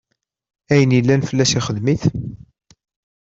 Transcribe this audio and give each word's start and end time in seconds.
Ayen 0.71 0.95
yellan 0.95 1.25
fell-as 1.29 1.51
ixdem-it. 1.59 2.03